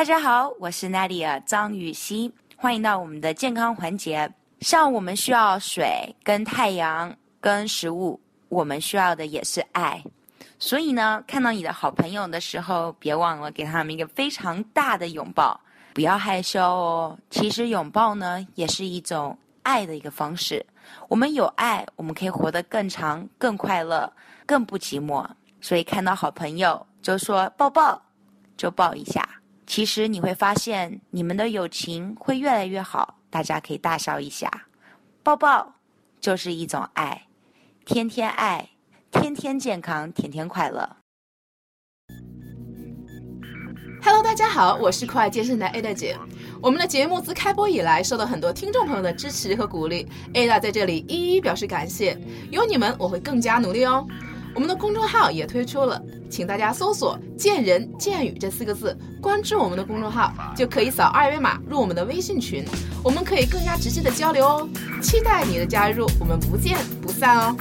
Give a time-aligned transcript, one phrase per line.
[0.00, 4.32] 大家好，我是 Nadia 张雨熙，欢迎到我们的健康环节。
[4.60, 8.18] 像我们需要水、跟太阳、跟食物，
[8.48, 10.02] 我们需要的也是爱。
[10.58, 15.60] 所以呢，看到你的好朋友的时候，别忘了给他们一个非常大的拥抱，
[15.92, 17.18] 不要害羞哦。
[17.28, 20.64] 其实拥抱呢，也是一种爱的一个方式。
[21.08, 24.10] 我们有爱，我们可以活得更长、更快乐、
[24.46, 25.28] 更不寂寞。
[25.60, 28.00] 所以看到好朋友就说抱抱，
[28.56, 29.28] 就抱一下。
[29.70, 33.18] 其实你会发现，你们的友情会越来越好。
[33.30, 34.50] 大家可以大笑一下，
[35.22, 35.76] 抱抱
[36.20, 37.28] 就是一种爱，
[37.84, 38.70] 天天爱，
[39.12, 40.96] 天天健康，天天快乐。
[44.02, 46.18] Hello，大家好，我是酷爱健身的 Ada 姐。
[46.60, 52.18] 我们的节目自开播以来，受到很多听众朋友的支持和鼓励，Ada 在这里一一表示感谢。
[52.50, 54.04] 有你们，我会更加努力哦。
[54.54, 62.64] 我们的公众号也推出了，请大家搜索“见人见语”这四个字，关注我们的公众号，就可以扫二维码入我们的微信群，
[63.02, 64.68] 我们可以更加直接的交流哦。
[65.00, 67.56] 期待你的加入，我们不见不散哦。